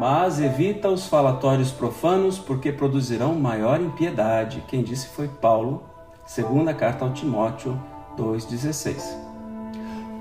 Mas 0.00 0.40
evita 0.40 0.88
os 0.88 1.06
falatórios 1.06 1.70
profanos, 1.70 2.38
porque 2.38 2.72
produzirão 2.72 3.34
maior 3.34 3.82
impiedade. 3.82 4.64
Quem 4.66 4.82
disse 4.82 5.08
foi 5.08 5.28
Paulo, 5.28 5.82
segunda 6.24 6.72
carta 6.72 7.04
ao 7.04 7.12
Timóteo 7.12 7.78
2,16. 8.16 8.96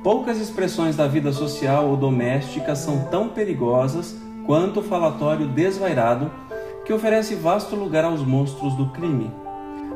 Poucas 0.04 0.38
expressões 0.38 0.98
da 0.98 1.08
vida 1.08 1.32
social 1.32 1.88
ou 1.88 1.96
doméstica 1.96 2.76
são 2.76 3.06
tão 3.06 3.30
perigosas 3.30 4.14
quanto 4.46 4.82
o 4.82 4.84
falatório 4.84 5.48
desvairado 5.48 6.30
que 6.84 6.92
oferece 6.92 7.34
vasto 7.36 7.74
lugar 7.74 8.04
aos 8.04 8.22
monstros 8.22 8.76
do 8.76 8.88
crime. 8.88 9.32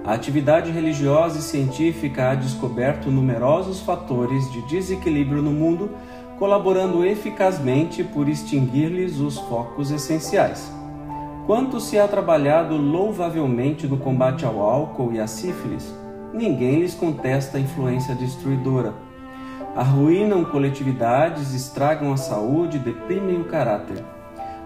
A 0.05 0.13
atividade 0.13 0.71
religiosa 0.71 1.39
e 1.39 1.41
científica 1.41 2.31
ha 2.31 2.35
descoberto 2.35 3.11
numerosos 3.11 3.81
fatores 3.81 4.49
de 4.49 4.61
desequilíbrio 4.61 5.41
no 5.41 5.51
mundo 5.51 5.89
colaborando 6.37 7.05
eficazmente 7.05 8.03
por 8.03 8.27
extinguir-lhes 8.27 9.19
os 9.19 9.37
focos 9.37 9.91
essenciais. 9.91 10.71
Quanto 11.45 11.79
se 11.79 11.99
há 11.99 12.07
trabalhado 12.07 12.77
louvavelmente 12.77 13.85
no 13.85 13.97
combate 13.97 14.45
ao 14.45 14.61
álcool 14.61 15.11
e 15.11 15.19
à 15.19 15.27
sífilis, 15.27 15.93
ninguém 16.33 16.79
lhes 16.79 16.95
contesta 16.95 17.57
a 17.57 17.61
influência 17.61 18.15
destruidora. 18.15 18.93
Arruinam 19.75 20.45
coletividades, 20.45 21.53
estragam 21.53 22.13
a 22.13 22.17
saúde, 22.17 22.79
deprimem 22.79 23.41
o 23.41 23.45
caráter. 23.45 24.03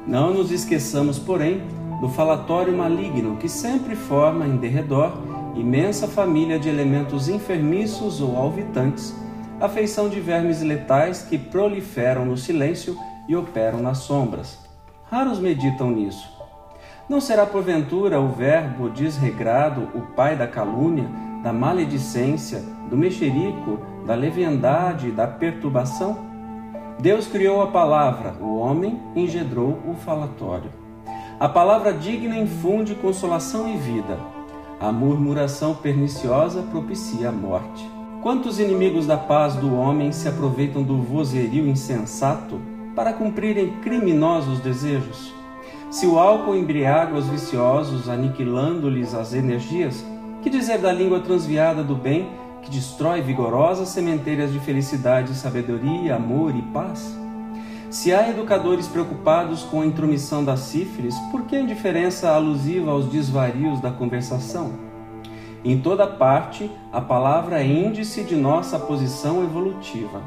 Não 0.06 0.34
nos 0.34 0.52
esqueçamos, 0.52 1.18
porém, 1.18 1.62
do 2.00 2.10
falatório 2.10 2.78
maligno 2.78 3.38
que 3.38 3.50
sempre 3.50 3.96
forma 3.96 4.46
em 4.46 4.58
derredor 4.58 5.14
imensa 5.56 6.08
família 6.08 6.60
de 6.60 6.70
elementos 6.70 7.28
enfermiços 7.28 8.22
ou 8.22 8.38
alvitantes 8.38 9.16
a 9.60 9.68
feição 9.68 10.08
de 10.08 10.20
vermes 10.20 10.62
letais 10.62 11.24
que 11.24 11.38
proliferam 11.38 12.26
no 12.26 12.38
silêncio 12.38 12.96
e 13.28 13.36
operam 13.36 13.80
nas 13.80 14.00
sombras. 14.00 14.60
Raros 15.10 15.40
meditam 15.40 15.90
nisso. 15.90 16.30
Não 17.10 17.20
será 17.20 17.46
porventura 17.46 18.20
o 18.20 18.30
verbo 18.30 18.90
desregrado 18.90 19.90
o 19.96 20.02
pai 20.14 20.36
da 20.36 20.46
calúnia, 20.46 21.10
da 21.42 21.52
maledicência, 21.52 22.62
do 22.90 22.98
mexerico, 22.98 23.80
da 24.06 24.14
leviandade, 24.14 25.12
da 25.12 25.26
perturbação? 25.26 26.26
Deus 27.00 27.28
criou 27.28 27.62
a 27.62 27.68
palavra, 27.68 28.36
o 28.42 28.58
homem 28.58 29.02
engendrou 29.16 29.80
o 29.88 29.94
falatório. 29.96 30.72
A 31.40 31.48
palavra 31.48 31.94
digna 31.94 32.38
infunde 32.38 32.96
consolação 32.96 33.68
e 33.70 33.78
vida. 33.78 34.20
A 34.80 34.92
murmuração 34.92 35.76
perniciosa 35.76 36.62
propicia 36.64 37.30
a 37.30 37.32
morte. 37.32 37.97
Quantos 38.28 38.60
inimigos 38.60 39.08
da 39.08 39.16
paz 39.16 39.56
do 39.56 39.74
homem 39.74 40.12
se 40.12 40.28
aproveitam 40.28 40.84
do 40.84 41.02
vozerio 41.02 41.66
insensato 41.66 42.60
para 42.94 43.14
cumprirem 43.14 43.78
criminosos 43.80 44.60
desejos? 44.60 45.34
Se 45.90 46.06
o 46.06 46.20
álcool 46.20 46.54
embriaga 46.54 47.16
os 47.16 47.26
viciosos, 47.28 48.10
aniquilando-lhes 48.10 49.14
as 49.14 49.34
energias, 49.34 50.06
que 50.44 50.50
dizer 50.50 50.80
da 50.80 50.92
língua 50.92 51.22
transviada 51.22 51.82
do 51.82 51.96
bem, 51.96 52.28
que 52.64 52.70
destrói 52.70 53.22
vigorosas 53.22 53.88
sementeiras 53.88 54.52
de 54.52 54.60
felicidade, 54.60 55.34
sabedoria, 55.34 56.18
amor 56.18 56.54
e 56.54 56.62
paz? 56.74 57.18
Se 57.90 58.14
há 58.14 58.30
educadores 58.30 58.90
preocupados 58.90 59.64
com 59.64 59.80
a 59.80 59.86
intromissão 59.86 60.44
da 60.44 60.58
sífilis, 60.58 61.16
por 61.32 61.44
que 61.44 61.56
a 61.56 61.62
indiferença 61.62 62.30
alusiva 62.30 62.92
aos 62.92 63.06
desvarios 63.06 63.80
da 63.80 63.90
conversação? 63.90 64.87
Em 65.66 65.80
toda 65.80 66.06
parte, 66.06 66.70
a 66.92 67.02
palavra 67.02 67.62
é 67.62 67.66
índice 67.66 68.24
de 68.24 68.36
nossa 68.36 68.78
posição 68.78 69.44
evolutiva. 69.44 70.22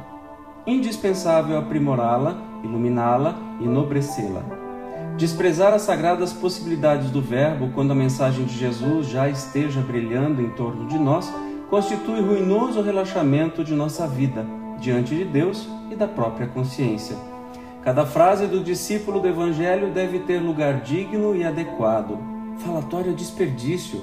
Indispensável 0.67 1.59
aprimorá-la, 1.59 2.37
iluminá-la 2.63 3.37
enobrecê-la. 3.61 4.43
Desprezar 5.17 5.73
as 5.73 5.83
sagradas 5.83 6.33
possibilidades 6.33 7.11
do 7.11 7.21
Verbo 7.21 7.71
quando 7.75 7.93
a 7.93 7.95
mensagem 7.95 8.45
de 8.45 8.57
Jesus 8.57 9.09
já 9.09 9.29
esteja 9.29 9.81
brilhando 9.81 10.41
em 10.43 10.51
torno 10.51 10.87
de 10.87 10.99
nós 10.99 11.33
constitui 11.69 12.21
ruinoso 12.21 12.83
relaxamento 12.83 13.63
de 13.63 13.75
nossa 13.75 14.07
vida 14.07 14.45
diante 14.81 15.15
de 15.15 15.25
Deus 15.25 15.69
e 15.91 15.95
da 15.95 16.09
própria 16.09 16.49
consciência. 16.49 17.17
Cada 17.83 18.05
frase 18.05 18.47
do 18.47 18.61
discípulo 18.61 19.21
do 19.21 19.29
Evangelho 19.29 19.91
deve 19.91 20.21
ter 20.21 20.39
lugar 20.39 20.81
digno 20.81 21.37
e 21.37 21.45
adequado. 21.45 22.19
Falatório 22.59 23.13
é 23.13 23.15
desperdício 23.15 24.03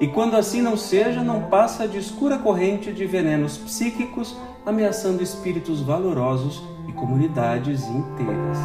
e 0.00 0.06
quando 0.06 0.36
assim 0.36 0.62
não 0.62 0.76
seja, 0.76 1.22
não 1.24 1.42
passa 1.42 1.88
de 1.88 1.98
escura 1.98 2.38
corrente 2.38 2.92
de 2.92 3.04
venenos 3.04 3.58
psíquicos 3.58 4.36
ameaçando 4.64 5.22
espíritos 5.22 5.80
valorosos 5.80 6.62
e 6.86 6.92
comunidades 6.92 7.84
inteiras. 7.88 8.58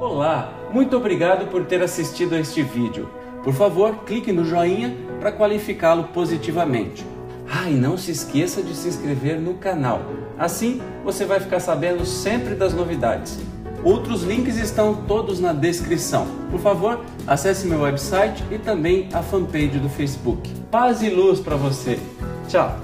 Olá, 0.00 0.52
muito 0.72 0.96
obrigado 0.96 1.50
por 1.50 1.64
ter 1.64 1.82
assistido 1.82 2.34
a 2.34 2.40
este 2.40 2.62
vídeo. 2.62 3.08
Por 3.42 3.54
favor, 3.54 4.04
clique 4.04 4.30
no 4.30 4.44
joinha 4.44 4.94
para 5.18 5.32
qualificá-lo 5.32 6.04
positivamente. 6.08 7.11
Ah, 7.54 7.68
e 7.68 7.74
não 7.74 7.98
se 7.98 8.10
esqueça 8.10 8.62
de 8.62 8.74
se 8.74 8.88
inscrever 8.88 9.38
no 9.38 9.52
canal. 9.52 10.00
Assim 10.38 10.80
você 11.04 11.26
vai 11.26 11.38
ficar 11.38 11.60
sabendo 11.60 12.06
sempre 12.06 12.54
das 12.54 12.72
novidades. 12.72 13.38
Outros 13.84 14.22
links 14.22 14.56
estão 14.56 14.94
todos 14.94 15.38
na 15.38 15.52
descrição. 15.52 16.26
Por 16.50 16.60
favor, 16.60 17.04
acesse 17.26 17.66
meu 17.66 17.82
website 17.82 18.42
e 18.50 18.56
também 18.56 19.10
a 19.12 19.22
fanpage 19.22 19.78
do 19.78 19.90
Facebook. 19.90 20.50
Paz 20.70 21.02
e 21.02 21.10
luz 21.10 21.40
para 21.40 21.56
você. 21.56 21.98
Tchau! 22.48 22.74